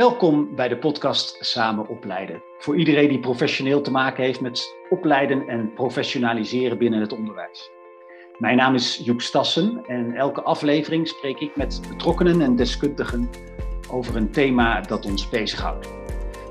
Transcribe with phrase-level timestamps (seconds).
[0.00, 2.42] Welkom bij de podcast Samen Opleiden.
[2.58, 7.70] Voor iedereen die professioneel te maken heeft met opleiden en professionaliseren binnen het onderwijs.
[8.38, 13.30] Mijn naam is Joep Stassen en elke aflevering spreek ik met betrokkenen en deskundigen
[13.90, 15.88] over een thema dat ons bezighoudt.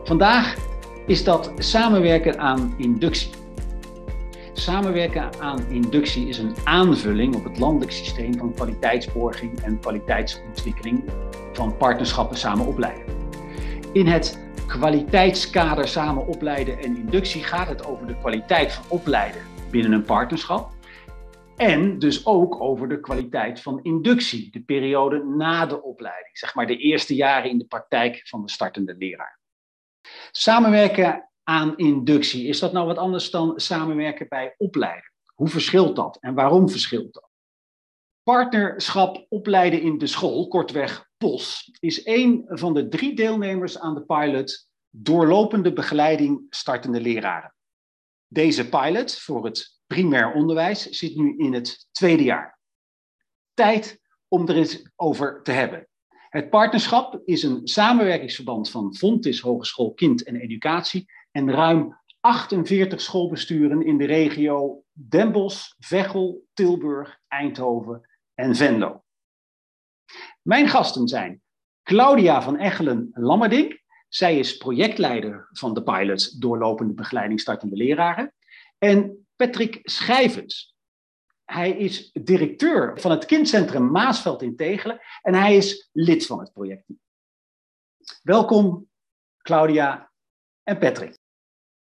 [0.04, 0.56] Vandaag
[1.06, 3.30] is dat samenwerken aan inductie.
[4.54, 11.04] Samenwerken aan inductie is een aanvulling op het landelijk systeem van kwaliteitsborging en kwaliteitsontwikkeling
[11.54, 13.09] van partnerschappen samen opleiden.
[13.94, 19.42] In het kwaliteitskader samen opleiden en inductie gaat het over de kwaliteit van opleiden
[19.72, 20.72] binnen een partnerschap.
[21.56, 26.68] En dus ook over de kwaliteit van inductie, de periode na de opleiding, zeg maar
[26.68, 29.40] de eerste jaren in de praktijk van de startende leraar.
[30.32, 35.12] Samenwerken aan inductie, is dat nou wat anders dan samenwerken bij opleiden?
[35.36, 37.29] Hoe verschilt dat en waarom verschilt dat?
[38.24, 44.02] Partnerschap opleiden in de school, kortweg POS, is een van de drie deelnemers aan de
[44.02, 47.56] pilot doorlopende begeleiding startende leraren.
[48.28, 52.60] Deze pilot voor het primair onderwijs zit nu in het tweede jaar.
[53.54, 55.88] Tijd om er eens over te hebben.
[56.30, 63.86] Het partnerschap is een samenwerkingsverband van Fontis Hogeschool Kind en Educatie en ruim 48 schoolbesturen
[63.86, 68.09] in de regio Den Bosch, Veghel, Tilburg, Eindhoven
[68.40, 69.04] en Venlo.
[70.42, 71.42] Mijn gasten zijn
[71.84, 73.82] Claudia van Echelen Lammerdink.
[74.08, 78.34] Zij is projectleider van de pilot Doorlopende Begeleiding Startende Leraren.
[78.78, 80.78] En Patrick Schijvens.
[81.46, 86.54] Hij is directeur van het kindcentrum Maasveld in Tegelen en hij is lid van het
[86.54, 86.84] project.
[88.22, 88.90] Welkom
[89.38, 90.12] Claudia
[90.64, 91.18] en Patrick.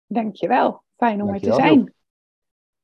[0.07, 1.96] Dankjewel, fijn om er te zijn.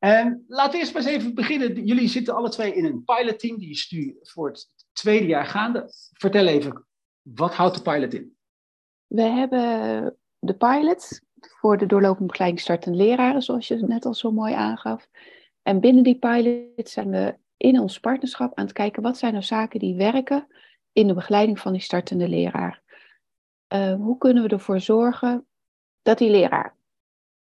[0.05, 1.85] En laten we eerst maar eens even beginnen.
[1.85, 3.59] Jullie zitten alle twee in een pilotteam.
[3.59, 5.85] Die is nu voor het tweede jaar gaande.
[6.13, 6.87] Vertel even,
[7.23, 8.37] wat houdt de pilot in?
[9.07, 14.33] We hebben de pilot voor de doorlopende begeleiding startende leraren, zoals je net al zo
[14.33, 15.09] mooi aangaf.
[15.63, 19.45] En binnen die pilot zijn we in ons partnerschap aan het kijken wat zijn nou
[19.45, 20.47] zaken die werken
[20.93, 22.83] in de begeleiding van die startende leraar.
[23.75, 25.47] Uh, hoe kunnen we ervoor zorgen
[26.03, 26.77] dat die leraar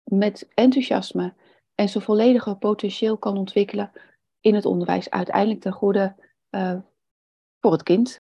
[0.03, 1.33] met enthousiasme
[1.75, 3.91] en zijn volledige potentieel kan ontwikkelen
[4.39, 6.15] in het onderwijs, uiteindelijk ten goede
[6.51, 6.77] uh,
[7.59, 8.19] voor het kind.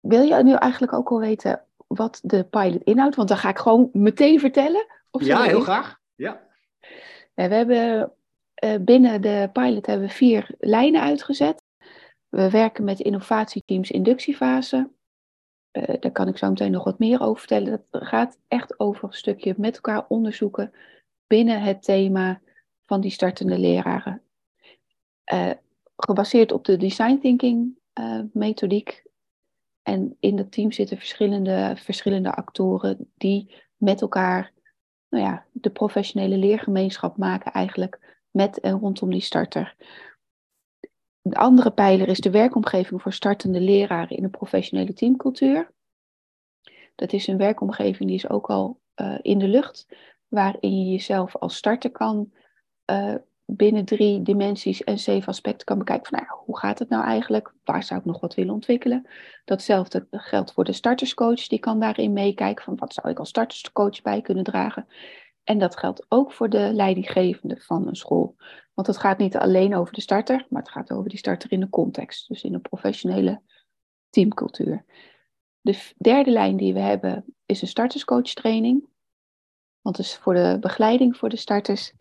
[0.00, 3.16] Wil je nu eigenlijk ook al weten wat de pilot inhoudt?
[3.16, 4.86] Want dan ga ik gewoon meteen vertellen.
[5.10, 5.98] ja, heel graag.
[6.14, 6.46] Ja.
[7.34, 8.12] We hebben
[8.64, 11.62] uh, binnen de pilot hebben we vier lijnen uitgezet.
[12.28, 14.90] We werken met innovatieteams inductiefase.
[15.72, 17.84] Uh, daar kan ik zo meteen nog wat meer over vertellen.
[17.90, 20.72] Dat gaat echt over een stukje met elkaar onderzoeken
[21.26, 22.40] binnen het thema
[22.88, 24.22] van die startende leraren.
[25.32, 25.50] Uh,
[25.96, 29.02] gebaseerd op de design thinking uh, methodiek.
[29.82, 34.52] En in dat team zitten verschillende, verschillende actoren die met elkaar
[35.08, 39.76] nou ja, de professionele leergemeenschap maken eigenlijk met en rondom die starter.
[41.20, 45.72] De andere pijler is de werkomgeving voor startende leraren in een professionele teamcultuur.
[46.94, 49.86] Dat is een werkomgeving die is ook al uh, in de lucht,
[50.28, 52.32] waarin je jezelf als starter kan
[52.90, 57.04] uh, binnen drie dimensies en zeven aspecten kan bekijken van nou, hoe gaat het nou
[57.04, 57.52] eigenlijk?
[57.64, 59.08] Waar zou ik nog wat willen ontwikkelen?
[59.44, 64.02] Datzelfde geldt voor de starterscoach, die kan daarin meekijken van wat zou ik als starterscoach
[64.02, 64.86] bij kunnen dragen.
[65.44, 68.36] En dat geldt ook voor de leidinggevende van een school.
[68.74, 71.60] Want het gaat niet alleen over de starter, maar het gaat over die starter in
[71.60, 73.42] de context, dus in een professionele
[74.10, 74.84] teamcultuur.
[75.60, 78.88] De derde lijn die we hebben is een starterscoach training.
[79.80, 81.92] Want dus voor de begeleiding voor de starters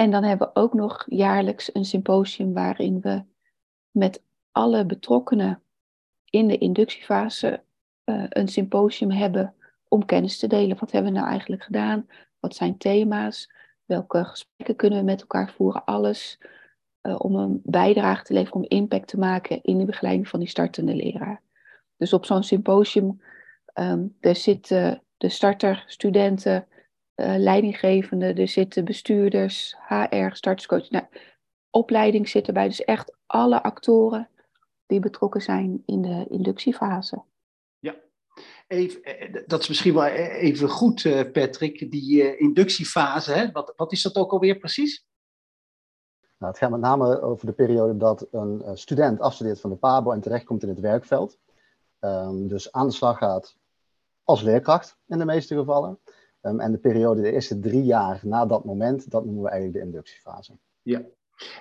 [0.00, 3.22] en dan hebben we ook nog jaarlijks een symposium waarin we
[3.90, 5.62] met alle betrokkenen
[6.24, 7.62] in de inductiefase
[8.04, 9.54] uh, een symposium hebben
[9.88, 10.76] om kennis te delen.
[10.78, 12.08] Wat hebben we nou eigenlijk gedaan?
[12.38, 13.50] Wat zijn thema's?
[13.84, 15.84] Welke gesprekken kunnen we met elkaar voeren?
[15.84, 16.40] Alles
[17.02, 20.48] uh, om een bijdrage te leveren, om impact te maken in de begeleiding van die
[20.48, 21.42] startende leraar.
[21.96, 23.20] Dus op zo'n symposium,
[23.74, 26.66] um, daar zitten de starter, studenten,
[27.20, 30.90] uh, leidinggevenden, er zitten bestuurders, HR, starterscoach.
[30.90, 31.04] Nou,
[31.70, 32.68] opleiding zit erbij.
[32.68, 34.28] Dus echt alle actoren
[34.86, 37.22] die betrokken zijn in de inductiefase.
[37.78, 37.94] Ja,
[38.66, 41.90] even, eh, dat is misschien wel even goed, eh, Patrick.
[41.90, 43.50] Die inductiefase, hè?
[43.52, 45.06] Wat, wat is dat ook alweer precies?
[46.38, 50.12] Nou, het gaat met name over de periode dat een student afstudeert van de PABO
[50.12, 51.38] en terechtkomt in het werkveld.
[52.00, 53.56] Um, dus aan de slag gaat
[54.24, 55.98] als leerkracht in de meeste gevallen.
[56.42, 59.78] Um, en de periode, de eerste drie jaar na dat moment, dat noemen we eigenlijk
[59.78, 60.58] de inductiefase.
[60.82, 61.02] Ja,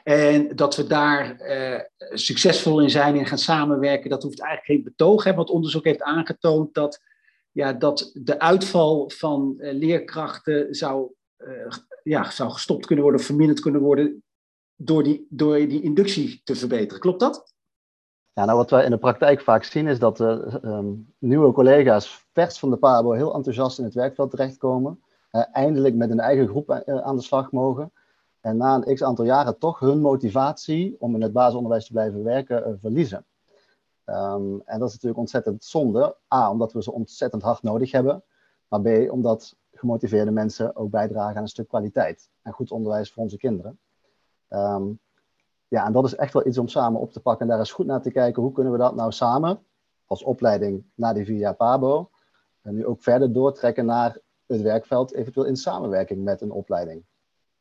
[0.04, 1.80] en dat we daar uh,
[2.18, 5.24] succesvol in zijn en gaan samenwerken, dat hoeft eigenlijk geen betoog.
[5.24, 5.34] Hè?
[5.34, 7.02] Want onderzoek heeft aangetoond dat
[7.52, 11.14] ja, dat de uitval van leerkrachten zou,
[12.04, 14.24] ja, zou gestopt kunnen worden, verminderd kunnen worden
[14.76, 17.00] door die, door die inductie te verbeteren.
[17.00, 17.54] Klopt dat?
[18.40, 20.80] Ja, nou wat wij in de praktijk vaak zien is dat uh,
[21.18, 25.02] nieuwe collega's vers van de PABO heel enthousiast in het werkveld terechtkomen.
[25.32, 27.92] Uh, eindelijk met een eigen groep uh, aan de slag mogen.
[28.42, 32.24] En na een x aantal jaren toch hun motivatie om in het basisonderwijs te blijven
[32.24, 33.26] werken verliezen.
[34.06, 36.16] Um, en dat is natuurlijk ontzettend zonde.
[36.34, 38.24] A, omdat we ze ontzettend hard nodig hebben.
[38.68, 43.24] Maar B, omdat gemotiveerde mensen ook bijdragen aan een stuk kwaliteit en goed onderwijs voor
[43.24, 43.80] onze kinderen.
[44.50, 45.00] Um,
[45.70, 47.46] ja, en dat is echt wel iets om samen op te pakken.
[47.46, 49.64] En daar is goed naar te kijken, hoe kunnen we dat nou samen,
[50.06, 52.10] als opleiding naar die vier jaar PABO,
[52.62, 57.04] en nu ook verder doortrekken naar het werkveld, eventueel in samenwerking met een opleiding.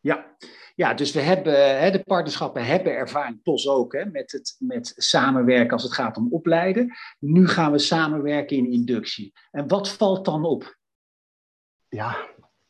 [0.00, 0.36] Ja,
[0.74, 4.92] ja dus we hebben, hè, de partnerschappen hebben ervaring, TOS ook, hè, met, het, met
[4.96, 6.96] samenwerken als het gaat om opleiden.
[7.18, 9.32] Nu gaan we samenwerken in inductie.
[9.50, 10.76] En wat valt dan op?
[11.88, 12.16] Ja,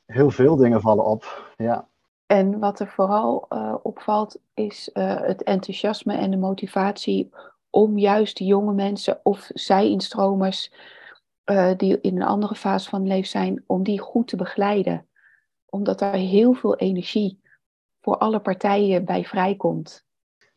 [0.06, 1.52] heel veel dingen vallen op.
[1.56, 1.88] Ja.
[2.28, 7.30] En wat er vooral uh, opvalt, is uh, het enthousiasme en de motivatie
[7.70, 10.72] om juist de jonge mensen of zij-instromers
[11.44, 15.06] uh, die in een andere fase van leven zijn, om die goed te begeleiden.
[15.68, 17.40] Omdat er heel veel energie
[18.00, 20.04] voor alle partijen bij vrijkomt.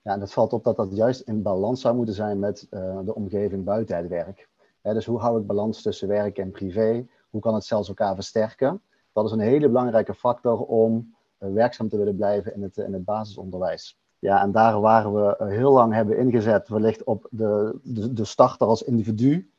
[0.01, 2.67] Ja, en het valt op dat dat juist in balans zou moeten zijn met
[3.05, 4.49] de omgeving buiten het werk.
[4.81, 7.07] dus hoe hou ik balans tussen werk en privé?
[7.29, 8.81] Hoe kan het zelfs elkaar versterken?
[9.13, 12.93] Dat is een hele belangrijke factor om eh, werkzaam te willen blijven in het, in
[12.93, 13.99] het basisonderwijs.
[14.19, 17.79] Ja, en daar waar we eh, heel lang hebben ingezet, wellicht op de,
[18.13, 19.51] de, starter als individu,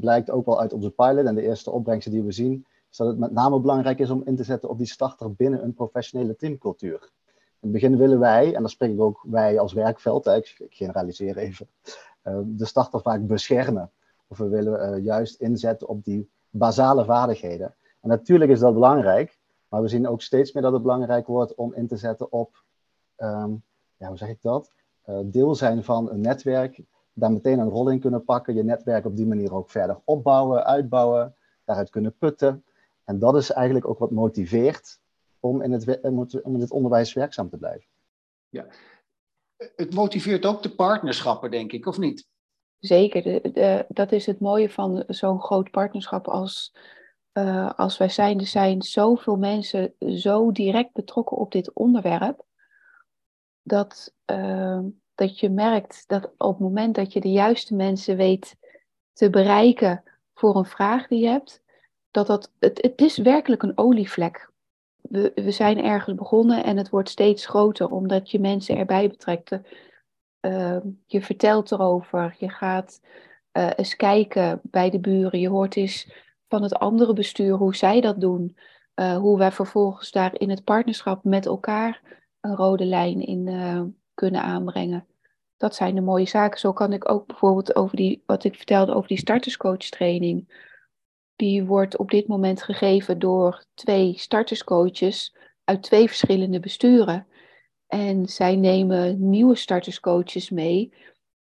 [0.00, 3.06] blijkt ook wel uit onze pilot en de eerste opbrengsten die we zien, is dat
[3.06, 6.36] het met name belangrijk is om in te zetten op die starter binnen een professionele
[6.36, 7.10] teamcultuur.
[7.60, 11.36] In het begin willen wij, en dan spreek ik ook wij als werkveld, ik, generaliseer
[11.36, 11.68] even,
[12.44, 13.90] de starter vaak beschermen.
[14.26, 17.74] Of we willen juist inzetten op die basale vaardigheden.
[18.00, 19.37] En natuurlijk is dat belangrijk,
[19.68, 22.64] maar we zien ook steeds meer dat het belangrijk wordt om in te zetten op,
[23.16, 23.52] ehm,
[23.96, 24.72] ja, hoe zeg ik dat?
[25.06, 26.82] Uh, deel zijn van een netwerk,
[27.12, 30.64] daar meteen een rol in kunnen pakken, je netwerk op die manier ook verder opbouwen,
[30.64, 32.64] uitbouwen, daaruit kunnen putten.
[33.04, 35.00] En dat is eigenlijk ook wat motiveert
[35.40, 36.00] om in het,
[36.42, 37.86] om in het onderwijs werkzaam te blijven.
[38.48, 38.66] Ja,
[39.56, 42.28] het motiveert ook de partnerschappen, denk ik, of niet?
[42.78, 46.74] Zeker, de, de, dat is het mooie van zo'n groot partnerschap als
[47.32, 52.44] uh, als wij zijn, er zijn zoveel mensen zo direct betrokken op dit onderwerp,
[53.62, 54.78] dat, uh,
[55.14, 58.56] dat je merkt dat op het moment dat je de juiste mensen weet
[59.12, 60.02] te bereiken
[60.34, 61.62] voor een vraag die je hebt,
[62.10, 64.50] dat dat, het, het is werkelijk een olievlek.
[65.00, 69.58] We, we zijn ergens begonnen en het wordt steeds groter omdat je mensen erbij betrekt.
[70.40, 70.76] Uh,
[71.06, 73.00] je vertelt erover, je gaat
[73.76, 76.08] eens kijken bij de buren, je hoort eens
[76.48, 78.56] van het andere bestuur, hoe zij dat doen.
[78.94, 82.02] Uh, hoe wij vervolgens daar in het partnerschap met elkaar
[82.40, 83.82] een rode lijn in uh,
[84.14, 85.06] kunnen aanbrengen.
[85.56, 86.60] Dat zijn de mooie zaken.
[86.60, 90.66] Zo kan ik ook bijvoorbeeld over die, wat ik vertelde over die starterscoach training.
[91.36, 97.26] Die wordt op dit moment gegeven door twee starterscoaches uit twee verschillende besturen.
[97.86, 100.92] En zij nemen nieuwe starterscoaches mee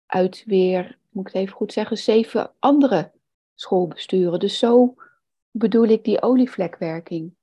[0.06, 3.12] uit weer, moet ik het even goed zeggen, zeven andere
[3.56, 4.40] schoolbesturen.
[4.40, 4.96] Dus zo
[5.52, 7.36] bedoel ik die olievlekwerking.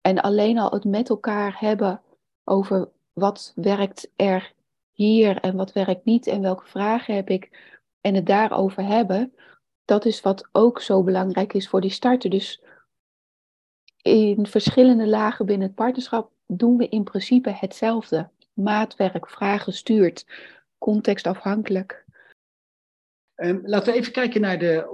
[0.00, 2.02] En alleen al het met elkaar hebben
[2.44, 4.52] over wat werkt er
[4.92, 9.34] hier en wat werkt niet en welke vragen heb ik en het daarover hebben,
[9.84, 12.30] dat is wat ook zo belangrijk is voor die starter.
[12.30, 12.62] Dus
[14.02, 18.30] in verschillende lagen binnen het partnerschap doen we in principe hetzelfde.
[18.52, 20.26] Maatwerk, vragen stuurt,
[20.78, 22.01] contextafhankelijk.
[23.36, 24.86] Um, laten we even kijken naar de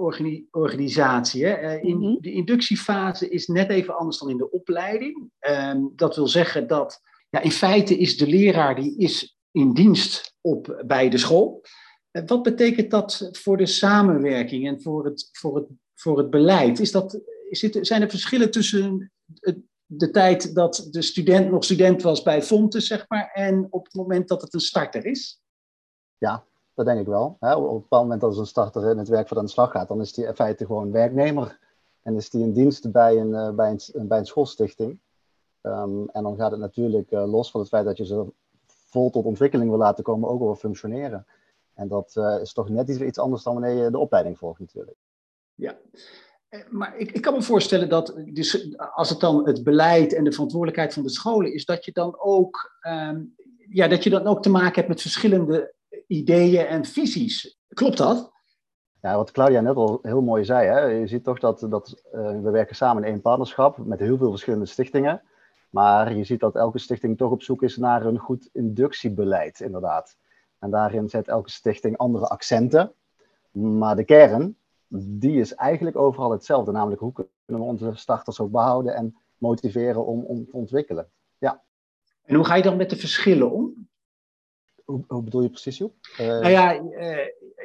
[0.51, 1.45] organisatie.
[1.45, 1.61] Hè.
[1.63, 2.17] Uh, in, mm -hmm.
[2.21, 5.31] De inductiefase is net even anders dan in de opleiding.
[5.39, 10.35] Um, dat wil zeggen dat ja, in feite is de leraar die is in dienst
[10.41, 11.61] op, bij de school.
[12.11, 16.79] Uh, wat betekent dat voor de samenwerking en voor het, voor het, voor het beleid?
[16.79, 21.63] Is dat, is het, zijn er verschillen tussen het, de tijd dat de student nog
[21.63, 25.41] student was bij Fontes, zeg maar, en op het moment dat het een starter is?
[26.17, 26.47] Ja,
[26.79, 27.37] dat denk ik wel.
[27.39, 27.55] Hè?
[27.55, 29.87] Op een bepaald moment als een starter in het werk voor aan de slag gaat,
[29.87, 31.59] dan is die in feite gewoon werknemer.
[32.01, 34.99] En is die in dienst bij een, uh, bij een, bij een schoolstichting.
[35.61, 38.25] Um, en dan gaat het natuurlijk uh, los van het feit dat je ze
[38.65, 41.25] vol tot ontwikkeling wil laten komen, ook wel functioneren.
[41.73, 44.59] En dat uh, is toch net iets, iets anders dan wanneer je de opleiding volgt
[44.59, 44.97] natuurlijk.
[45.55, 45.77] Ja,
[46.69, 50.31] maar ik, ik, kan me voorstellen dat dus als het dan het beleid en de
[50.31, 53.35] verantwoordelijkheid van de scholen is, dat je dan ook, um,
[53.69, 55.73] ja, dat je dan ook te maken hebt met verschillende
[56.09, 57.59] ideeën en visies.
[57.67, 58.31] Klopt dat?
[59.01, 60.79] Ja, wat Claudia net al heel mooi zei, hè?
[60.85, 64.29] je ziet toch dat, dat uh, we werken samen in één partnerschap met heel veel
[64.29, 65.21] verschillende stichtingen.
[65.69, 70.17] Maar je ziet dat elke stichting toch op zoek is naar een goed inductiebeleid, inderdaad.
[70.59, 72.93] En daarin zet elke stichting andere accenten.
[73.51, 76.71] Maar de kern, die is eigenlijk overal hetzelfde.
[76.71, 81.09] Namelijk, hoe kunnen we onze starters ook behouden en motiveren om, om te ontwikkelen.
[81.37, 81.63] Ja.
[82.23, 83.87] En hoe ga je dan met de verschillen om?
[84.89, 85.93] Hoe, hoe bedoel je precies, Joep?
[86.19, 86.27] Uh...
[86.27, 87.17] Nou ja, uh,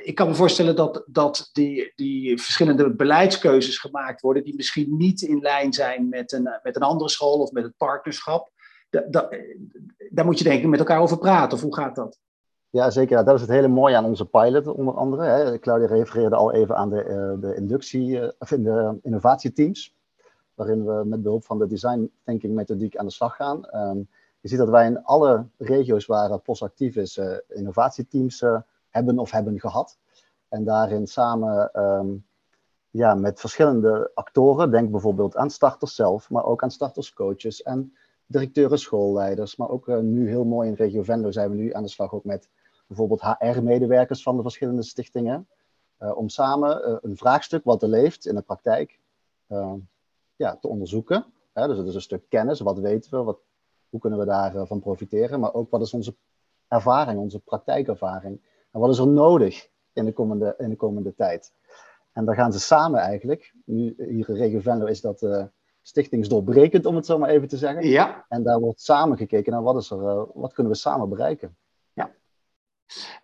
[0.03, 5.23] ik kan me voorstellen dat, dat die, die verschillende beleidskeuzes gemaakt worden, die misschien niet
[5.23, 8.51] in lijn zijn met een, met een andere school of met het partnerschap.
[8.91, 9.29] Da, da,
[10.11, 12.19] daar moet je denk ik met elkaar over praten, of hoe gaat dat?
[12.71, 13.25] Ja, zeker.
[13.25, 15.23] Dat is het hele mooie aan onze pilot, onder andere.
[15.23, 15.59] Hè.
[15.59, 19.95] Claudia refereerde al even aan de, uh, de inductie, of in de innovatieteams,
[20.55, 23.67] waarin we met behulp van de design thinking methodiek aan de slag gaan.
[23.73, 24.09] Um,
[24.45, 28.45] je ziet dat wij in alle regio's waar POS actief is, uh, innovatieteams
[28.89, 29.99] hebben of hebben gehad.
[30.49, 32.27] En daarin samen um,
[32.91, 37.95] ja, met verschillende actoren, denk bijvoorbeeld aan starters zelf, maar ook aan starterscoaches en
[38.27, 41.89] directeuren, schoolleiders, maar ook nu heel mooi in Regio Venlo zijn we nu aan de
[41.89, 42.49] slag ook met
[42.87, 45.49] bijvoorbeeld HR-medewerkers van de verschillende stichtingen,
[45.99, 49.01] om samen een vraagstuk wat er leeft in de praktijk
[50.37, 51.25] ja, te onderzoeken.
[51.53, 53.39] dus het is een stuk kennis, wat weten we, wat,
[53.95, 56.15] hoe kunnen we daarvan van profiteren, maar ook wat is onze
[56.69, 58.41] ervaring, onze praktijkervaring.
[58.71, 61.53] En wat is er nodig in de komende, in de komende tijd?
[62.13, 63.55] En daar gaan ze samen eigenlijk.
[63.65, 65.45] Nu, hier in Regio Venlo is dat uh,
[65.83, 67.87] stichtingsdoorbrekend, om het zo maar even te zeggen.
[67.87, 68.25] Ja.
[68.29, 71.57] En daar wordt samen gekeken naar wat, is er, uh, wat kunnen we samen bereiken.
[71.93, 72.15] Ja.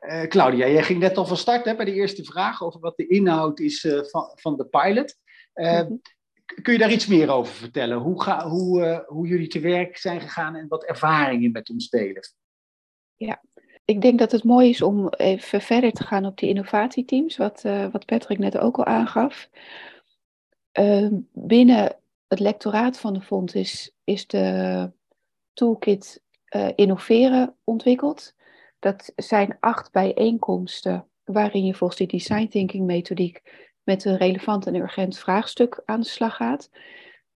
[0.01, 2.97] Uh, Claudia, jij ging net al van start hè, bij de eerste vraag over wat
[2.97, 5.15] de inhoud is van, van de pilot.
[5.55, 6.01] Mm
[6.63, 7.99] Kun je daar iets meer over vertellen?
[7.99, 12.23] Hoe, ga, hoe, hoe jullie te werk zijn gegaan en wat ervaringen met ons delen?
[13.17, 13.43] Ja,
[13.85, 17.65] ik denk dat het mooi is om even verder te gaan op die innovatieteams, wat,
[17.65, 19.51] uh, wat Patrick net ook al aangaf.
[20.79, 21.97] Uh, binnen
[22.29, 23.55] het lectoraat van de Fonds
[24.05, 24.93] is, de
[25.53, 26.23] toolkit
[26.57, 28.35] uh, innoveren ontwikkeld.
[28.79, 33.43] Dat zijn acht bijeenkomsten waarin je volgens die design thinking methodiek
[33.85, 36.71] met een relevant en urgent vraagstuk aan de slag gaat.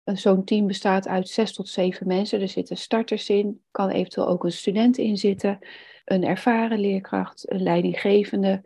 [0.04, 2.42] Zo'n team bestaat uit zes tot zeven mensen.
[2.42, 5.60] Er zitten starters in, kan eventueel ook een student in zitten
[6.06, 8.64] een ervaren leerkracht, een leidinggevende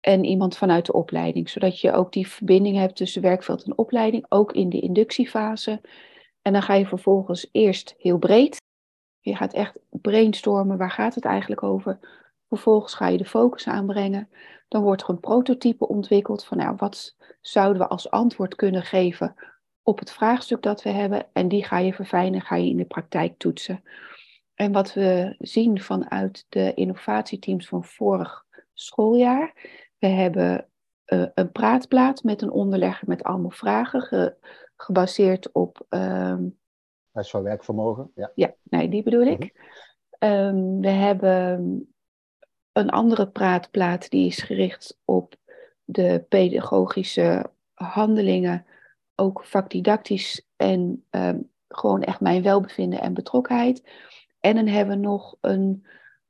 [0.00, 1.50] en iemand vanuit de opleiding.
[1.50, 5.80] Zodat je ook die verbinding hebt tussen werkveld en opleiding, ook in de inductiefase.
[6.42, 8.56] En dan ga je vervolgens eerst heel breed.
[9.20, 11.98] Je gaat echt brainstormen, waar gaat het eigenlijk over?
[12.48, 14.28] Vervolgens ga je de focus aanbrengen.
[14.68, 19.34] Dan wordt er een prototype ontwikkeld van nou, wat zouden we als antwoord kunnen geven
[19.82, 21.26] op het vraagstuk dat we hebben.
[21.32, 23.82] En die ga je verfijnen, ga je in de praktijk toetsen.
[24.54, 29.54] En wat we zien vanuit de innovatieteams van vorig schooljaar,
[29.98, 30.68] we hebben
[31.06, 34.36] uh, een praatplaat met een onderlegger met allemaal vragen, ge,
[34.76, 35.86] gebaseerd op.
[35.88, 36.58] Um,
[37.12, 38.32] is van werkvermogen, ja.
[38.34, 39.52] Ja, nee, die bedoel ik.
[40.18, 40.56] Mm-hmm.
[40.56, 41.88] Um, we hebben
[42.78, 45.34] een andere praatplaat die is gericht op
[45.84, 48.66] de pedagogische handelingen,
[49.14, 53.82] ook vakdidactisch en um, gewoon echt mijn welbevinden en betrokkenheid.
[54.40, 55.86] En dan hebben we nog een,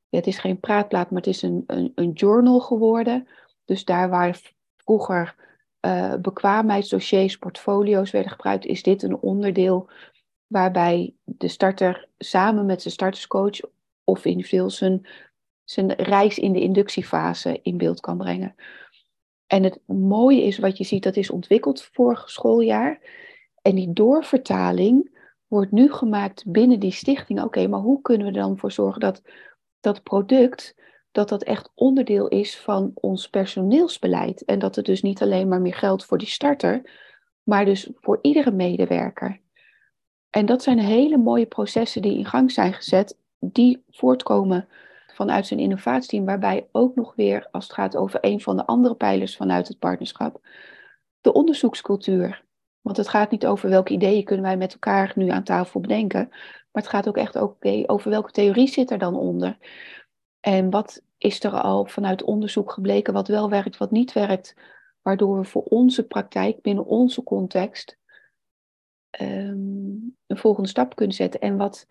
[0.08, 3.28] ja, het is geen praatplaat, maar het is een, een, een journal geworden.
[3.64, 4.40] Dus daar waar
[4.76, 5.34] vroeger
[5.80, 9.90] uh, bekwaamheidsdossiers, portfolio's werden gebruikt, is dit een onderdeel
[10.46, 13.60] waarbij de starter samen met zijn starterscoach
[14.04, 15.06] of individueel zijn,
[15.70, 18.54] zijn reis in de inductiefase in beeld kan brengen.
[19.46, 23.00] En het mooie is wat je ziet, dat is ontwikkeld vorig schooljaar.
[23.62, 27.42] En die doorvertaling wordt nu gemaakt binnen die stichting.
[27.42, 29.22] Oké, maar hoe kunnen we dan voor zorgen dat
[29.80, 30.74] dat product,
[31.10, 34.44] dat dat echt onderdeel is van ons personeelsbeleid.
[34.44, 36.90] En dat het dus niet alleen maar meer geldt voor die starter,
[37.42, 39.40] maar dus voor iedere medewerker.
[40.30, 44.68] En dat zijn hele mooie processen die in gang zijn gezet, die voortkomen
[45.18, 48.94] vanuit zijn innovatieteam, waarbij ook nog weer, als het gaat over een van de andere
[48.94, 50.40] pijlers vanuit het partnerschap,
[51.20, 52.46] de onderzoekscultuur
[52.88, 56.28] want het gaat niet over welke ideeën kunnen wij met elkaar nu aan tafel bedenken.
[56.28, 57.36] Maar het gaat ook echt
[57.88, 59.58] over welke theorie zit er dan onder.
[60.40, 64.54] En wat is er al vanuit onderzoek gebleken wat wel werkt, wat niet werkt.
[65.02, 67.98] Waardoor we voor onze praktijk binnen onze context
[69.20, 71.40] um, een volgende stap kunnen zetten.
[71.40, 71.86] En wat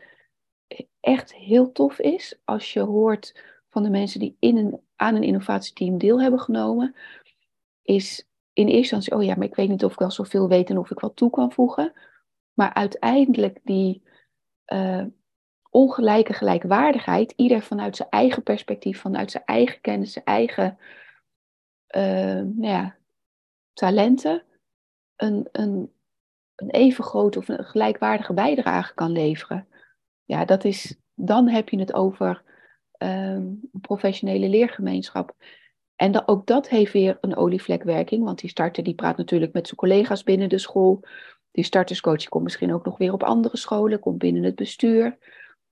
[1.07, 5.23] echt heel tof is, als je hoort van de mensen die in een, aan een
[5.23, 6.95] innovatieteam deel hebben genomen,
[7.81, 10.69] is in eerste instantie, oh ja, maar ik weet niet of ik wel zoveel weet
[10.69, 11.93] en of ik wat toe kan voegen.
[12.53, 14.03] Maar uiteindelijk die
[14.73, 15.05] uh,
[15.69, 20.77] ongelijke gelijkwaardigheid, ieder vanuit zijn eigen perspectief, vanuit zijn eigen kennis, zijn eigen
[21.87, 22.95] nou ja,
[23.73, 24.43] talenten
[25.15, 25.93] een, een,
[26.55, 29.67] een even grote of een gelijkwaardige bijdrage kan leveren.
[30.27, 32.43] Ja, dat is, dan heb je het over
[32.97, 35.35] um, professionele leergemeenschap.
[35.95, 39.79] En ook dat heeft weer een olievlekwerking, want die starter die praat natuurlijk met zijn
[39.79, 41.03] collega's binnen de school.
[41.51, 45.17] Die starterscoach komt misschien ook nog weer op andere scholen, komt binnen het bestuur.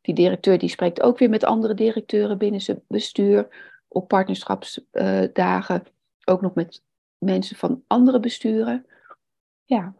[0.01, 3.47] Die directeur die spreekt ook weer met andere directeuren binnen zijn bestuur.
[3.87, 5.83] Op partnerschapsdagen
[6.25, 6.83] ook nog met
[7.17, 8.85] mensen van andere besturen.
[9.63, 9.95] Ja.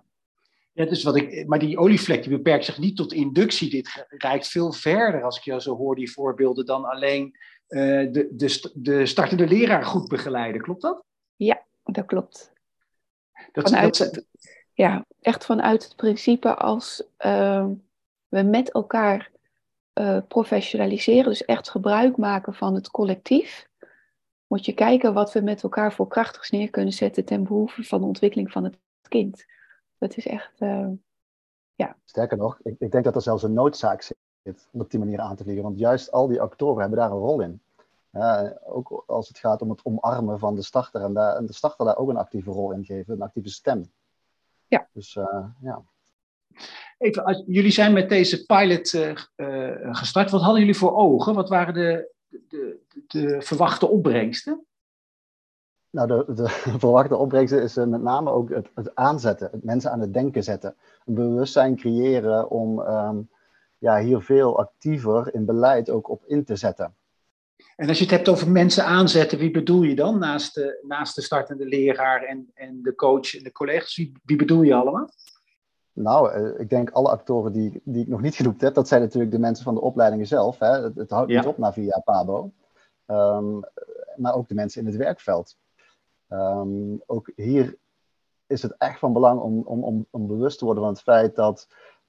[0.76, 3.70] Ja, dus wat ik, maar die olievlek die beperkt zich niet tot inductie.
[3.70, 7.38] Dit reikt veel verder, als ik jou zo hoor, die voorbeelden, dan alleen
[7.70, 10.62] uh, de, de, de startende leraar goed begeleiden.
[10.62, 11.04] Klopt dat?
[11.36, 12.54] Ja, dat klopt.
[13.52, 14.26] Dat, vanuit, dat,
[14.74, 17.68] ja, echt vanuit het principe als uh,
[18.28, 19.32] we met elkaar
[19.94, 23.68] uh, professionaliseren, dus echt gebruik maken van het collectief,
[24.48, 28.02] moet je kijken wat we met elkaar voor krachtigs neer kunnen zetten ten behoeve van
[28.02, 28.78] de ontwikkeling van het
[29.08, 29.46] kind.
[29.98, 30.90] Dat is echt, uh,
[31.76, 31.96] ja.
[32.04, 35.20] Sterker nog, ik, ik, denk dat er zelfs een noodzaak zit om op die manier
[35.20, 35.64] aan te vliegen.
[35.64, 37.62] Want juist al die actoren hebben daar een rol in.
[38.66, 41.86] ook als het gaat om het omarmen van de starter en, daar, en de starter
[41.86, 43.92] daar ook een actieve rol in geven, een actieve stem.
[44.68, 44.88] Ja.
[44.92, 45.84] Dus uh, ja.
[46.98, 49.16] Even, als, jullie zijn met deze pilot uh,
[49.96, 50.30] gestart.
[50.30, 51.34] Wat hadden jullie voor ogen?
[51.34, 54.66] Wat waren de, de, de verwachte opbrengsten?
[55.96, 56.50] Nou, de, de
[56.84, 60.76] verwachte opbrengsten is met name ook het, het, aanzetten, het mensen aan het denken zetten.
[61.06, 63.30] Een bewustzijn creëren om um,
[63.78, 66.96] ja, hier veel actiever in beleid ook op in te zetten.
[67.76, 71.16] En als je het hebt over mensen aanzetten, wie bedoel je dan naast de, naast
[71.16, 73.96] de startende leraar en, en de coach en de collega's?
[73.96, 75.10] Wie, wie bedoel je allemaal?
[75.94, 79.02] Nou, eh, ik denk alle actoren die, die ik nog niet genoemd heb, dat zijn
[79.02, 80.60] natuurlijk de mensen van de opleidingen zelf.
[80.60, 80.82] Hè.
[80.82, 82.52] Het, het houdt niet op naar via Pabo.
[83.08, 83.64] Um,
[84.16, 85.58] maar ook de mensen in het werkveld.
[86.30, 87.78] Um, ook hier
[88.48, 91.36] is het echt van belang om, om, om, om bewust te worden van het feit
[91.36, 91.68] dat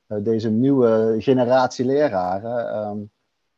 [0.09, 3.11] uh, deze nieuwe generatie leraren um,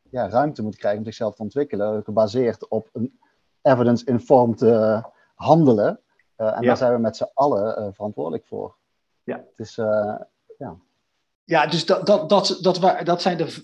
[0.09, 3.19] ja, ruimte moet krijgen om zichzelf te ontwikkelen, gebaseerd op een
[3.61, 5.03] evidence-informed uh,
[5.35, 5.99] handelen.
[6.37, 6.67] Uh, en ja.
[6.67, 8.75] daar zijn we met z'n allen verantwoordelijk voor.
[9.23, 9.35] Ja.
[9.35, 9.75] Het is,
[10.57, 10.77] ja.
[11.49, 13.63] Ja, dus dat, dat, dat, dat, dat zijn de,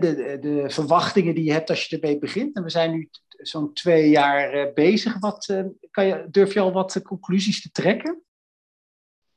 [0.00, 2.56] de, de verwachtingen die je hebt als je ermee begint.
[2.56, 5.18] En we zijn nu zo'n twee jaar bezig.
[5.18, 8.22] Wat, kan je, durf je al wat conclusies te trekken?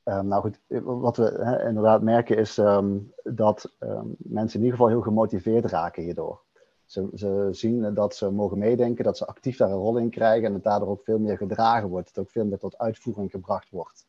[0.04, 4.92] Um, nou goed, wat we inderdaad merken is um, dat um, mensen in ieder geval
[4.92, 6.42] heel gemotiveerd raken hierdoor.
[6.84, 10.48] Ze, ze, zien dat ze mogen meedenken, dat ze actief daar een rol in krijgen
[10.48, 13.70] en het daardoor ook veel meer gedragen wordt, het ook veel meer tot uitvoering gebracht
[13.70, 14.06] wordt.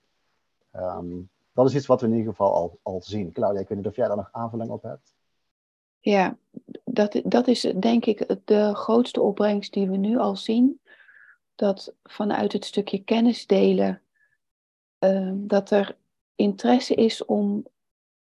[1.57, 3.31] Dat is iets wat we in ieder geval al, al zien.
[3.31, 5.15] Claudia, ik weet niet of jij daar nog aanvulling op hebt.
[5.99, 6.37] Ja,
[6.83, 10.79] dat, dat is denk ik de grootste opbrengst die we nu al zien.
[11.55, 14.01] Dat vanuit het stukje kennis delen
[14.99, 15.97] uh, dat er
[16.35, 17.65] interesse is om,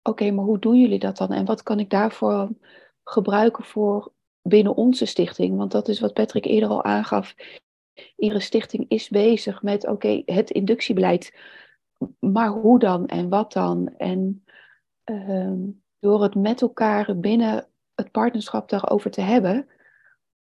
[0.03, 1.31] oké, maar hoe doen jullie dat dan?
[1.31, 2.49] En wat kan ik daarvoor
[3.03, 5.57] gebruiken voor binnen onze stichting?
[5.57, 7.35] Want dat is wat Patrick eerder al aangaf.
[8.15, 11.33] Iedere stichting is bezig met, oké, het inductiebeleid.
[12.19, 13.95] Maar hoe dan en wat dan?
[13.97, 14.45] En
[15.05, 15.53] uh,
[15.99, 19.67] door het met elkaar binnen het partnerschap daarover te hebben,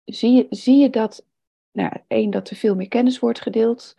[0.05, 1.25] zie je, zie je dat,
[1.71, 3.97] nou, één, dat er veel meer kennis wordt gedeeld.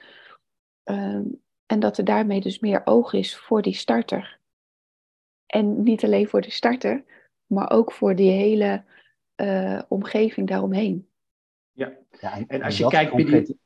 [0.85, 1.21] Uh,
[1.67, 4.41] en dat er daarmee dus meer oog is voor die starter.
[5.47, 7.05] En niet alleen voor de starter,
[7.47, 8.85] maar ook voor die hele
[9.37, 11.09] uh, omgeving daaromheen.
[11.73, 13.59] Ja, ja en, en als je kijkt bij die...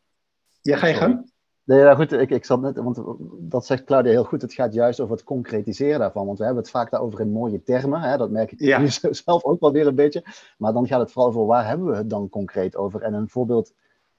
[0.60, 1.30] Ja, ga je gang?
[1.68, 3.00] Nee, nou goed, ik, ik zat net, want
[3.38, 4.42] dat zegt Claudia heel goed.
[4.42, 6.26] Het gaat juist over het concretiseren daarvan.
[6.26, 8.00] Want we hebben het vaak daarover in mooie termen.
[8.00, 8.16] Hè?
[8.16, 8.78] Dat merk ik ja.
[8.78, 8.88] nu
[9.24, 10.24] zelf ook wel weer een beetje.
[10.58, 13.02] Maar dan gaat het vooral over waar hebben we het dan concreet over.
[13.02, 13.72] En een voorbeeld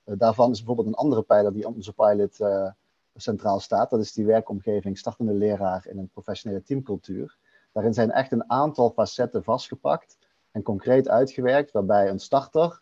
[0.06, 2.72] uh, daarvan is bijvoorbeeld een andere pijler die onze pilot uh,
[3.16, 3.90] centraal staat.
[3.90, 7.38] Dat is die werkomgeving startende leraar in een professionele teamcultuur.
[7.72, 10.18] Daarin zijn echt een aantal facetten vastgepakt
[10.52, 12.82] en concreet uitgewerkt, waarbij een starter,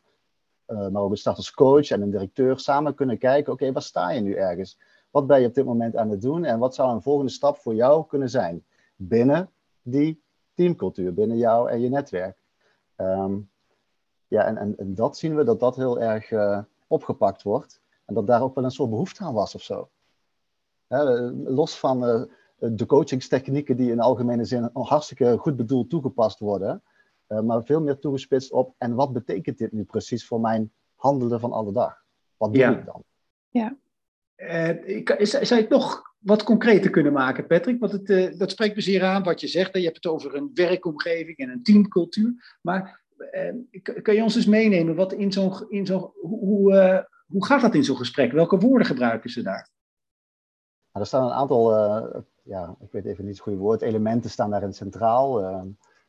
[0.67, 4.21] uh, maar ook een starterscoach en een directeur samen kunnen kijken, oké, waar sta je
[4.21, 4.79] nu ergens?
[5.11, 7.57] Wat ben je op dit moment aan het doen en wat zou een volgende stap
[7.57, 9.49] voor jou kunnen zijn binnen
[9.81, 10.21] die
[10.53, 12.37] teamcultuur, binnen jou en je netwerk?
[12.97, 13.49] Um,
[14.27, 18.13] ja, en, en, en, dat zien we dat dat heel erg uh, opgepakt wordt en
[18.13, 19.89] dat daar ook wel een soort behoefte aan was of zo.
[20.87, 22.27] Hè, los van
[22.57, 26.83] de coachingstechnieken die in algemene zin hartstikke goed bedoeld toegepast worden,
[27.27, 31.51] maar veel meer toegespitst op en wat betekent dit nu precies voor mijn handelen van
[31.51, 32.03] alle dag?
[32.37, 32.77] Wat doe ja.
[32.77, 33.03] ik dan?
[33.49, 33.77] Ja.
[34.37, 37.79] Uh, ik, zou je het nog wat concreter kunnen maken, Patrick?
[37.79, 39.73] Want het, uh, dat spreekt me zeer aan wat je zegt.
[39.73, 39.79] Hè?
[39.79, 42.57] Je hebt het over een werkomgeving en een teamcultuur.
[42.61, 45.65] Maar uh, kan je ons eens meenemen wat in zo'n.
[45.69, 48.31] In zo'n hoe, hoe gaat dat in zo'n gesprek?
[48.31, 49.69] Welke woorden gebruiken ze daar?
[50.91, 51.73] Nou, er staan een aantal,
[52.43, 55.39] ja, ik weet even niet het goede woord, elementen staan daarin centraal.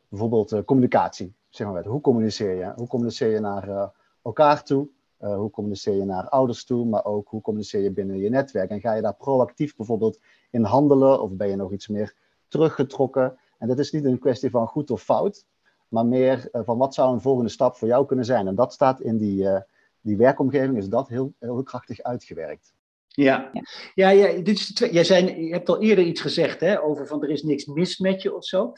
[0.08, 1.34] Bijvoorbeeld communicatie.
[1.48, 2.72] Zeg maar, hoe communiceer je?
[2.76, 3.92] Hoe communiceer je naar
[4.22, 4.88] elkaar toe?
[5.20, 8.70] Uh, hoe communiceer je naar ouders toe, maar ook hoe communiceer je binnen je netwerk?
[8.70, 12.14] En ga je daar proactief bijvoorbeeld in handelen of ben je nog iets meer
[12.48, 13.38] teruggetrokken?
[13.58, 15.46] En dat is niet een kwestie van goed of fout,
[15.88, 18.46] maar meer uh, van wat zou een volgende stap voor jou kunnen zijn?
[18.46, 19.60] En dat staat in die, uh,
[20.00, 22.74] die werkomgeving, is dat heel, heel krachtig uitgewerkt.
[23.08, 23.50] Ja,
[23.94, 24.10] ja.
[24.10, 27.22] ja, dit is twee, jij zei, je hebt al eerder iets gezegd hè, over van
[27.22, 28.72] er is niks mis met je of zo.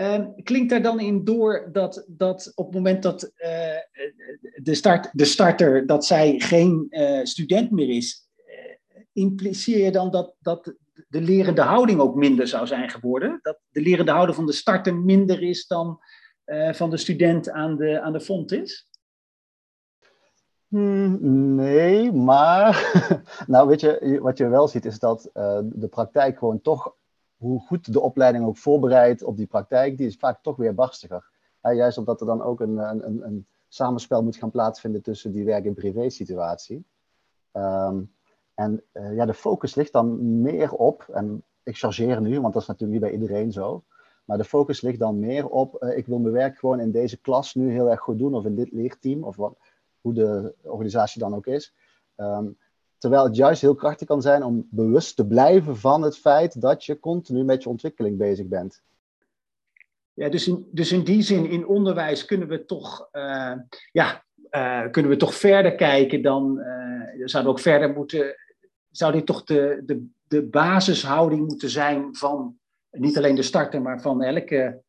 [0.00, 3.48] Um, klinkt daar dan in door dat, dat op het moment dat uh,
[4.62, 8.44] de, start, de starter, dat zij geen uh, student meer is, uh,
[9.12, 10.74] impliceer je dan dat, dat
[11.08, 13.38] de lerende houding ook minder zou zijn geworden?
[13.42, 16.00] Dat de lerende houding van de starter minder is dan
[16.70, 18.88] van de student aan de, aan de font is?
[20.68, 21.18] Hmm,
[21.54, 22.92] nee, maar
[23.46, 25.30] nou weet je, wat je wel ziet is dat
[25.62, 26.96] de praktijk gewoon toch
[27.38, 31.30] hoe goed de opleiding ook voorbereidt op die praktijk, die is vaak toch weer barstiger.
[31.60, 35.64] juist omdat er dan ook een, een, een, samenspel moet gaan plaatsvinden tussen die werk-
[35.64, 36.84] en privé-situatie.
[37.52, 38.02] Ehm,
[38.54, 42.68] en ja, de focus ligt dan meer op, en ik chargeer nu, want dat is
[42.68, 43.84] natuurlijk niet bij iedereen zo,
[44.28, 47.20] maar de focus ligt dan meer op, uh, ik wil mijn werk gewoon in deze
[47.20, 49.58] klas nu heel erg goed doen, of in dit leerteam, of wat,
[50.00, 51.74] hoe de organisatie dan ook is.
[52.16, 52.58] Um,
[52.98, 56.84] Terwijl het juist heel krachtig kan zijn om bewust te blijven van het feit dat
[56.84, 58.82] je continu met je ontwikkeling bezig bent.
[60.14, 63.52] Ja, dus in, dus in die zin, in onderwijs kunnen we toch, uh,
[63.92, 68.34] ja, uh, kunnen we toch verder kijken dan, uh, zouden we ook verder moeten,
[68.90, 72.58] zou dit toch de, de, de basishouding moeten zijn van
[72.90, 74.82] niet alleen de starter, maar van elke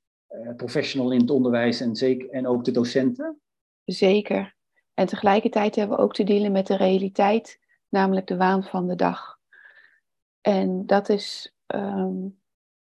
[0.56, 3.40] professional in het onderwijs en, zeker, en ook de docenten?
[3.86, 4.56] Zeker.
[4.94, 8.96] En tegelijkertijd hebben we ook te dealen met de realiteit namelijk de waan van de
[8.96, 9.40] dag.
[10.42, 12.28] En dat is ehm,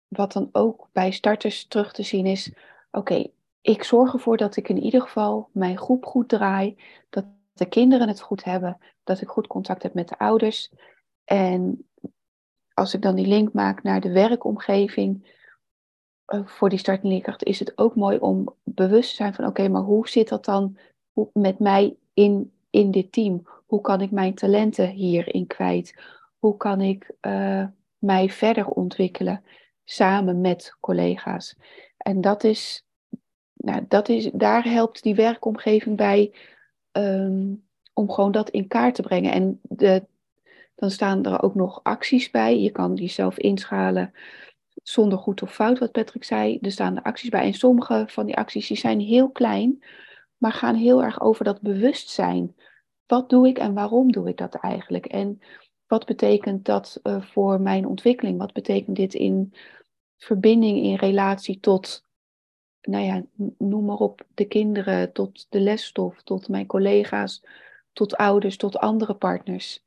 [0.07, 2.53] wat dan ook bij starters terug te zien is,
[2.91, 3.27] oké,
[3.61, 6.77] ik zorg ervoor dat ik in ieder geval mijn groep goed draai,
[7.09, 10.71] dat de kinderen het goed hebben, dat ik goed contact heb met de ouders.
[11.23, 11.89] En
[12.73, 15.37] als ik dan die link maak naar de werkomgeving
[16.27, 19.67] uh, voor die startende leerkracht, is het ook mooi om bewust te zijn van oké,
[19.67, 20.77] maar hoe zit dat dan
[21.33, 23.47] met mij in, in dit team?
[23.69, 26.01] Hoe kan ik mijn talenten hierin kwijt?
[26.37, 27.65] Hoe kan ik uh,
[27.97, 29.43] mij verder ontwikkelen
[29.83, 31.55] samen met collega's?
[31.97, 32.85] En dat is,
[33.53, 36.33] nou, dat is, daar helpt die werkomgeving bij
[36.91, 39.31] um, om gewoon dat in kaart te brengen.
[39.31, 40.05] En de,
[40.75, 42.59] dan staan er ook nog acties bij.
[42.59, 44.13] Je kan die zelf inschalen
[44.83, 46.57] zonder goed of fout, wat Patrick zei.
[46.61, 47.43] Er staan er acties bij.
[47.43, 49.83] En sommige van die acties die zijn heel klein,
[50.37, 52.55] maar gaan heel erg over dat bewustzijn
[53.09, 55.05] wat doe ik en waarom doe ik dat eigenlijk?
[55.05, 55.41] En
[55.87, 58.37] wat betekent dat uh, voor mijn ontwikkeling?
[58.37, 59.53] Wat betekent dit in
[60.17, 62.05] verbinding, in relatie tot,
[62.81, 63.23] nou ja,
[63.57, 67.43] noem maar op, de kinderen, tot de lesstof, tot mijn collega's,
[67.93, 69.83] tot ouders, tot andere partners?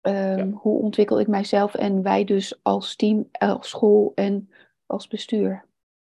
[0.00, 0.46] Um, ja.
[0.50, 4.50] Hoe ontwikkel ik mijzelf en wij dus als team, als school en
[4.86, 5.64] als bestuur?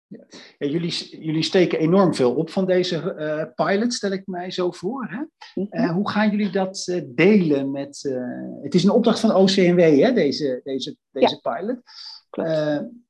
[0.10, 4.72] Ja, jullie, jullie steken enorm veel op van deze uh, pilot, stel ik mij zo
[4.72, 5.08] voor.
[5.10, 5.24] Hè?
[5.70, 8.18] Uh, hoe gaan jullie dat uh, delen met.
[8.62, 11.58] het is een opdracht van OCMW, hè, deze, deze, deze ja.
[11.58, 11.82] pilot.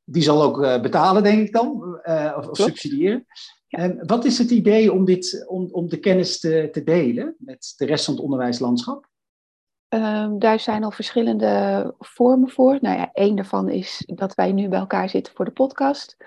[0.03, 1.99] die zal ook betalen, denk ik dan,
[2.37, 3.25] of, of subsidiëren.
[3.67, 3.95] Ja.
[3.95, 7.85] wat is het idee om, dit, om, om de kennis te, te delen met de
[7.85, 9.09] rest van het onderwijslandschap?
[9.89, 12.77] Um, daar zijn al verschillende vormen voor.
[12.81, 16.17] Nou ja, één daarvan is dat wij nu bij elkaar zitten voor de podcast.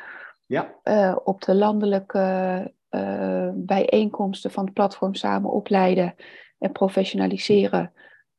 [0.52, 0.74] Ja.
[0.84, 6.14] Uh, op de landelijke uh, bijeenkomsten van het platform Samen Opleiden
[6.58, 7.92] en Professionaliseren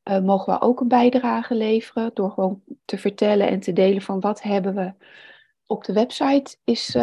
[0.10, 4.19] uh, mogen we ook een bijdrage leveren door gewoon te vertellen en te delen van
[4.19, 4.93] wat hebben we.
[5.65, 6.97] Op de website is,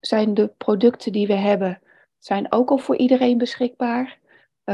[0.00, 1.80] zijn de producten die we hebben
[2.18, 4.18] zijn ook al voor iedereen beschikbaar.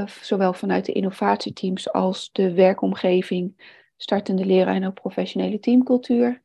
[0.06, 6.42] zowel vanuit de innovatieteams als de werkomgeving, startende leraar en ook professionele teamcultuur.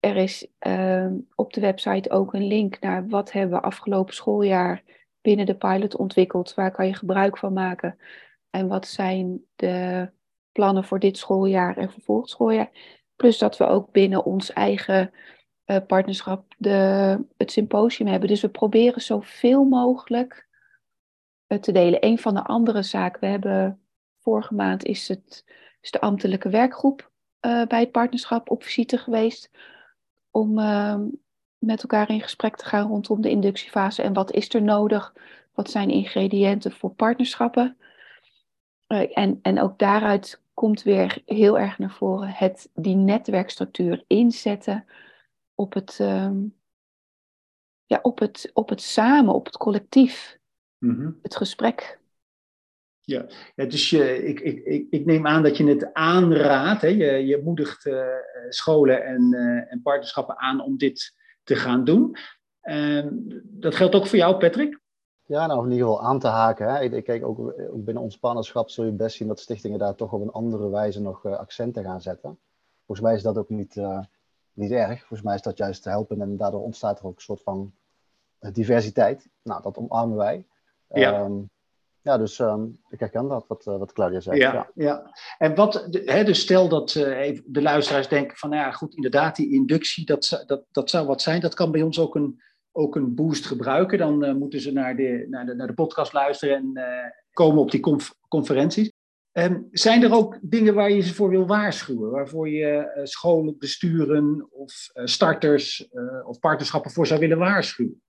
[0.00, 4.82] Er is uh, op de website ook een link naar wat hebben we afgelopen schooljaar
[5.20, 6.54] binnen de pilot ontwikkeld.
[6.54, 7.98] Waar kan je gebruik van maken?
[8.50, 10.08] En wat zijn de
[10.52, 12.70] plannen voor dit schooljaar en voor schooljaar?
[13.16, 15.12] Plus dat we ook binnen ons eigen
[15.66, 18.28] uh, partnerschap de, het symposium hebben.
[18.28, 20.48] Dus we proberen zoveel mogelijk
[21.48, 22.06] uh, te delen.
[22.06, 23.80] Een van de andere zaken, we hebben
[24.18, 25.44] vorige maand is, het,
[25.80, 27.10] is de ambtelijke werkgroep
[27.46, 29.50] uh, bij het partnerschap op visite geweest
[30.30, 30.96] om uh,
[31.58, 35.14] met elkaar in gesprek te gaan rondom de inductiefase en wat is er nodig?
[35.52, 37.76] Wat zijn ingrediënten voor partnerschappen?
[38.86, 44.84] Eh, en, en ook daaruit komt weer heel erg naar voren het, die netwerkstructuur inzetten
[45.54, 46.42] op het, ehm,
[47.84, 50.38] ja, op het, op het samen, op het collectief,
[50.78, 51.10] Mhm.
[51.22, 51.99] het gesprek.
[53.10, 56.82] Ja, ja dus je, ik, ik, ik, ik neem aan dat je het aanraadt.
[56.82, 56.88] Hè?
[56.88, 58.06] Je, je moedigt eh,
[58.48, 62.16] scholen en, eh, en partnerschappen aan om dit te gaan doen.
[62.60, 63.08] Ehm,
[63.42, 64.80] dat geldt ook voor jou, Patrick?
[65.26, 66.74] Ja, nou in ieder geval aan te haken.
[66.74, 66.82] Hè.
[66.82, 67.38] Ik, kijk ook,
[67.72, 70.70] ook binnen ons partnerschap zul je best zien dat stichtingen daar toch op een andere
[70.70, 72.38] wijze nog uh, accenten gaan zetten.
[72.86, 73.80] Volgens mij is dat ook niet,
[74.52, 74.98] niet erg.
[74.98, 77.72] Volgens mij is dat juist te helpen en daardoor ontstaat er ook een soort van
[78.52, 79.28] diversiteit.
[79.42, 80.46] Nou, dat omarmen wij.
[80.88, 81.20] Ja.
[81.20, 81.50] Um,
[82.02, 84.38] ja, dus um, ik herken dat, wat, wat Claudia zei.
[84.38, 84.70] Ja, ja.
[84.74, 85.16] ja.
[85.38, 86.90] en wat, hè, dus stel dat
[87.44, 91.22] de luisteraars denken van, nou ja, goed, inderdaad, die inductie, dat, dat, dat zou wat
[91.22, 91.40] zijn.
[91.40, 93.98] Dat kan bij ons ook een, ook een boost gebruiken.
[93.98, 96.84] Dan uh, moeten ze naar de, naar, de, naar de podcast luisteren en uh,
[97.32, 98.92] komen op die conf conferenties.
[99.32, 102.10] Um, zijn er ook dingen waar je ze voor wil waarschuwen?
[102.10, 104.72] Waarvoor je uh, scholen, besturen of
[105.04, 105.88] starters
[106.24, 108.02] of partnerschappen voor zou willen waarschuwen?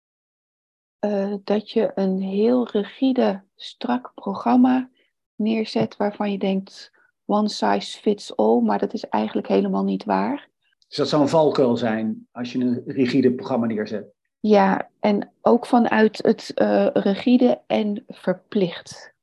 [1.43, 4.89] Dat je een heel rigide, strak programma
[5.35, 6.91] neerzet waarvan je denkt
[7.25, 10.49] one size fits all, maar dat is eigenlijk helemaal niet waar.
[10.87, 14.13] Dus dat zou een valkuil zijn als je een rigide programma neerzet?
[14.39, 19.13] Ja, en ook vanuit het uh, rigide en verplicht.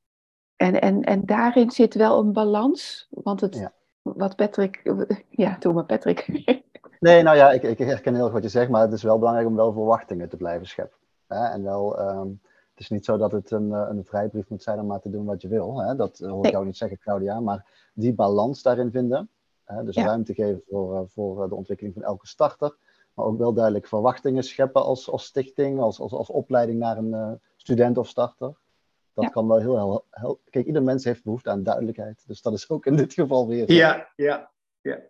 [0.56, 3.72] En, en, en daarin zit wel een balans, want het, ja.
[4.02, 4.82] wat Patrick,
[5.30, 6.26] ja, doe maar Patrick.
[7.00, 9.18] Nee, nou ja, ik, ik herken heel erg wat je zegt, maar het is wel
[9.18, 10.98] belangrijk om wel verwachtingen te blijven scheppen.
[11.28, 11.44] Hè?
[11.44, 14.86] En wel, um, het is niet zo dat het een, een vrijbrief moet zijn om
[14.86, 15.82] maar te doen wat je wil.
[15.82, 15.96] Hè?
[15.96, 19.30] Dat hoor ik jou niet zeggen, Claudia, maar die balans daarin vinden.
[19.64, 19.84] Hè?
[19.84, 20.04] Dus ja.
[20.04, 22.76] ruimte geven voor, voor de ontwikkeling van elke starter
[23.18, 27.12] maar ook wel duidelijk verwachtingen scheppen als, als stichting, als, als, als opleiding naar een
[27.12, 28.56] uh, student of starter.
[29.14, 29.30] Dat ja.
[29.30, 32.24] kan wel heel, heel, heel, Kijk, ieder mens heeft behoefte aan duidelijkheid.
[32.26, 33.72] Dus dat is ook in dit geval weer.
[33.72, 35.00] Ja, ja, ja.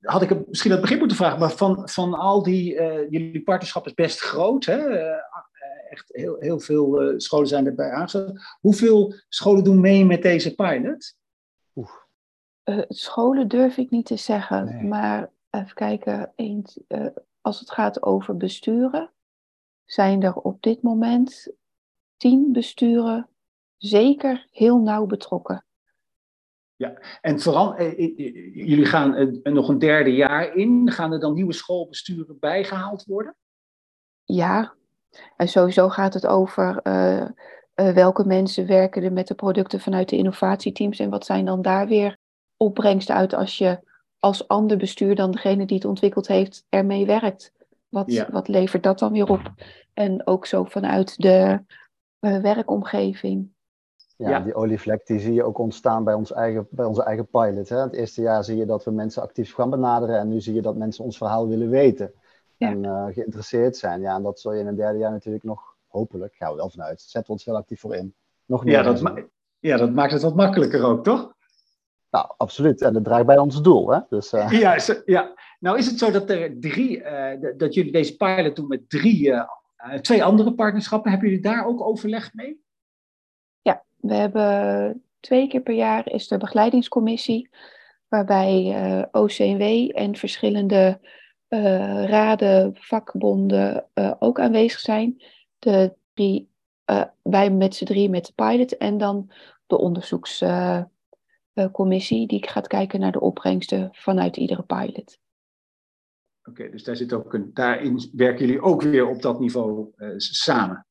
[0.00, 2.74] Had ik misschien aan het begin moeten vragen, maar van, van al die.
[2.74, 4.90] Uh, jullie partnerschap is best groot, hè?
[4.90, 5.16] Uh,
[5.90, 8.40] echt heel, heel veel uh, scholen zijn erbij aangesloten.
[8.60, 11.14] Hoeveel scholen doen mee met deze pilot?
[12.88, 14.84] scholen durf ik niet te zeggen, nee.
[14.84, 17.06] maar even kijken, eens, uh,
[17.40, 19.10] als het gaat over besturen,
[19.84, 21.52] zijn er op dit moment
[22.16, 23.28] tien besturen
[23.76, 25.64] zeker heel nauw betrokken.
[26.82, 28.16] Ja, en vooral, eh,
[28.66, 30.90] jullie gaan eh, nog een derde jaar in.
[30.90, 33.36] Gaan er dan nieuwe schoolbesturen bijgehaald worden?
[34.24, 34.74] Ja,
[35.36, 40.08] en sowieso gaat het over uh, uh, welke mensen werken er met de producten vanuit
[40.08, 42.16] de innovatieteams en wat zijn dan daar weer
[42.56, 43.78] opbrengsten uit als je
[44.18, 47.52] als ander bestuur dan degene die het ontwikkeld heeft ermee werkt.
[47.88, 48.28] Wat, ja.
[48.30, 49.52] wat levert dat dan weer op?
[49.94, 51.60] En ook zo vanuit de
[52.20, 53.50] uh, werkomgeving.
[54.16, 57.26] Ja, ja, die olievlek die zie je ook ontstaan bij, ons eigen, bij onze eigen
[57.26, 57.68] pilot.
[57.68, 57.76] Hè?
[57.76, 60.62] Het eerste jaar zie je dat we mensen actief gaan benaderen en nu zie je
[60.62, 62.12] dat mensen ons verhaal willen weten.
[62.56, 62.68] Ja.
[62.68, 64.00] En uh, geïnteresseerd zijn.
[64.00, 66.70] Ja, en dat zul je in een derde jaar natuurlijk nog, hopelijk, gaan we wel
[66.70, 68.14] vanuit, zetten we ons heel actief voor in.
[68.44, 69.14] Nog meer ja, dat ma
[69.58, 71.34] ja, dat maakt het wat makkelijker ook, toch?
[72.10, 72.80] Nou, absoluut.
[72.80, 73.92] En dat draagt bij ons doel.
[73.92, 73.98] Hè?
[74.08, 74.50] Dus, uh...
[74.50, 78.68] ja, ja, nou is het zo dat, er drie, uh, dat jullie deze pilot doen
[78.68, 79.34] met drie,
[80.00, 81.10] twee andere partnerschappen.
[81.10, 82.60] Hebben jullie daar ook overleg mee?
[84.02, 87.48] We hebben twee keer per jaar is de begeleidingscommissie,
[88.08, 89.62] waarbij OCW
[89.96, 91.00] en verschillende
[92.06, 93.86] raden, vakbonden
[94.18, 95.22] ook aanwezig zijn.
[95.58, 95.96] De
[97.22, 99.30] wij met z'n drie met de pilot en dan
[99.66, 100.44] de onderzoeks
[101.72, 105.18] commissie die gaat kijken naar de opbrengsten vanuit iedere pilot.
[106.44, 110.08] Oké, dus daar zit ook een, daarin werken jullie ook weer op dat niveau uh,
[110.16, 110.86] samen?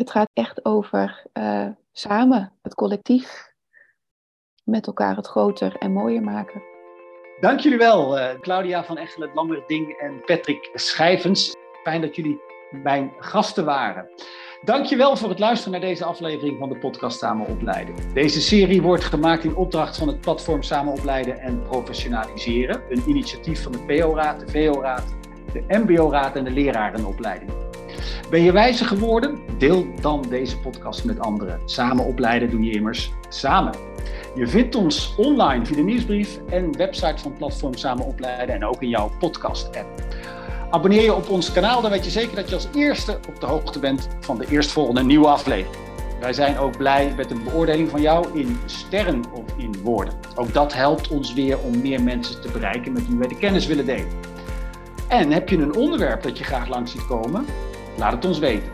[0.00, 3.52] Het gaat echt over uh, samen, het collectief,
[4.64, 6.62] met elkaar het groter en mooier maken.
[7.40, 11.54] Dank jullie wel, uh, Claudia van Echelen, Lammerding en Patrick Schijvens.
[11.82, 14.08] Fijn dat jullie mijn gasten waren.
[14.64, 17.94] Dankjewel voor het luisteren naar deze aflevering van de podcast Samen Opleiden.
[18.14, 22.82] Deze serie wordt gemaakt in opdracht van het platform Samen Opleiden en Professionaliseren.
[22.88, 25.14] Een initiatief van de PO-raad, de VO-raad,
[25.52, 27.59] de MBO-raad en de lerarenopleiding.
[28.30, 29.38] Ben je wijzer geworden?
[29.58, 31.60] Deel dan deze podcast met anderen.
[31.64, 33.74] Samen opleiden doe je immers samen.
[34.34, 38.82] Je vindt ons online via de nieuwsbrief en website van platform Samen Opleiden en ook
[38.82, 39.86] in jouw podcast-app.
[40.70, 43.46] Abonneer je op ons kanaal, dan weet je zeker dat je als eerste op de
[43.46, 45.84] hoogte bent van de eerstvolgende nieuwe aflevering.
[46.20, 50.14] Wij zijn ook blij met een beoordeling van jou in sterren of in woorden.
[50.34, 53.66] Ook dat helpt ons weer om meer mensen te bereiken met wie wij de kennis
[53.66, 54.08] willen delen.
[55.08, 57.44] En heb je een onderwerp dat je graag langs ziet komen?
[58.00, 58.70] Laat het ons weten.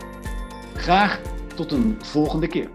[0.75, 1.21] Graag
[1.55, 2.69] tot een volgende keer.